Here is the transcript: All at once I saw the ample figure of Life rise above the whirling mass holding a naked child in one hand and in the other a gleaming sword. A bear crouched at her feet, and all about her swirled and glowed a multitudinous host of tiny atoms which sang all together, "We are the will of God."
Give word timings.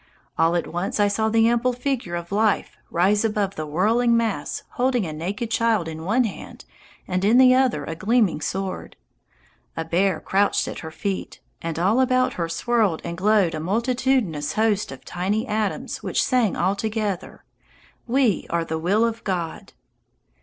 All 0.35 0.55
at 0.55 0.65
once 0.65 0.99
I 0.99 1.07
saw 1.07 1.29
the 1.29 1.47
ample 1.47 1.73
figure 1.73 2.15
of 2.15 2.31
Life 2.31 2.75
rise 2.89 3.23
above 3.23 3.53
the 3.53 3.67
whirling 3.67 4.17
mass 4.17 4.63
holding 4.69 5.05
a 5.05 5.13
naked 5.13 5.51
child 5.51 5.87
in 5.87 6.03
one 6.05 6.23
hand 6.23 6.65
and 7.07 7.23
in 7.23 7.37
the 7.37 7.53
other 7.53 7.85
a 7.85 7.93
gleaming 7.93 8.41
sword. 8.41 8.95
A 9.77 9.85
bear 9.85 10.19
crouched 10.19 10.67
at 10.67 10.79
her 10.79 10.89
feet, 10.89 11.39
and 11.61 11.77
all 11.77 12.01
about 12.01 12.33
her 12.33 12.49
swirled 12.49 13.01
and 13.03 13.15
glowed 13.15 13.53
a 13.53 13.59
multitudinous 13.59 14.53
host 14.53 14.91
of 14.91 15.05
tiny 15.05 15.45
atoms 15.47 16.01
which 16.01 16.23
sang 16.23 16.55
all 16.55 16.75
together, 16.75 17.43
"We 18.07 18.47
are 18.49 18.65
the 18.65 18.79
will 18.79 19.05
of 19.05 19.23
God." 19.23 19.73